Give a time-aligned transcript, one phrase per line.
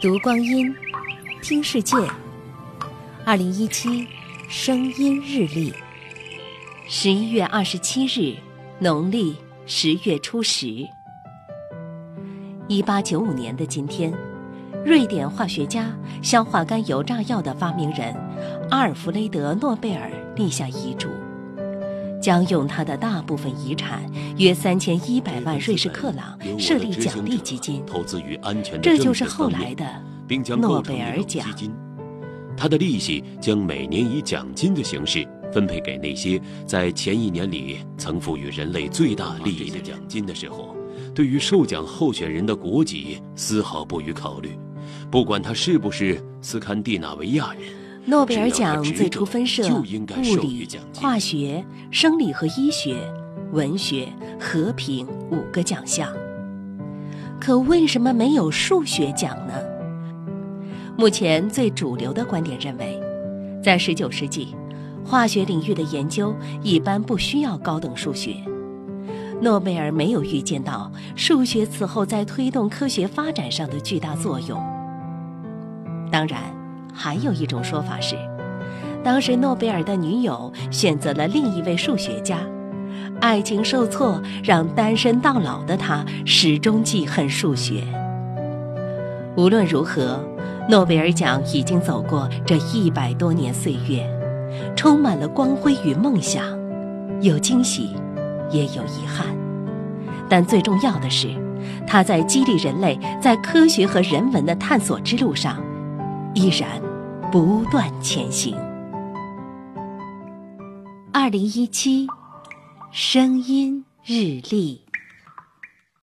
[0.00, 0.74] 读光阴，
[1.42, 1.96] 听世界。
[3.24, 4.06] 二零一七
[4.48, 5.72] 声音日历，
[6.86, 8.36] 十一月二十七日，
[8.78, 9.36] 农历
[9.66, 10.86] 十月初十。
[12.68, 14.12] 一八九五年的今天，
[14.84, 18.14] 瑞典化学家、硝化甘油炸药的发明人
[18.70, 21.08] 阿尔弗雷德·诺贝尔立下遗嘱，
[22.24, 29.84] 将用他的大部分遗产约三千一百万瑞士克朗设立奖励基金，投资于安全的这就是后来的
[30.56, 31.52] 诺贝尔奖基。
[31.52, 31.74] 金。
[32.56, 40.74] 它的利息将每年以奖金的形式分配给那些在前一年里曾赋予人类最大利益的奖金的时候，
[41.14, 44.58] 对于受奖候选人的国籍丝毫不予考虑，
[45.10, 47.83] 不管他是不是斯堪的纳维亚人。
[48.06, 52.96] 诺贝尔奖最初分设物理、化学、生理和医学、
[53.52, 54.06] 文学、
[54.38, 56.12] 和平五个奖项。
[57.40, 59.54] 可为什么没有数学奖呢？
[60.98, 63.00] 目前最主流的观点认为，
[63.62, 64.54] 在19世纪，
[65.02, 68.36] 化学领域的研究一般不需要高等数学。
[69.40, 74.58] 诺贝尔没有预见到数学此后在推动科学发展上的巨大作用。
[76.10, 76.40] 当然，
[76.94, 78.16] 还有一种说法是，
[79.02, 82.38] 当时诺贝尔的女友选择了另一位数学家，
[83.20, 87.82] 爱情受挫让单身到老的他始终记恨数学。
[89.36, 90.18] 无论如何，
[90.68, 94.08] 诺贝尔奖已经走过这一百多年岁月，
[94.76, 96.44] 充满了光辉与梦想，
[97.20, 97.90] 有惊喜，
[98.50, 99.26] 也有遗憾。
[100.28, 101.28] 但最重要的是，
[101.86, 105.62] 它在激励人类在科学和人文的探索之路上，
[106.34, 106.82] 依然
[107.30, 108.56] 不断前行。
[111.12, 112.08] 二零一七，
[112.90, 114.83] 声音日历。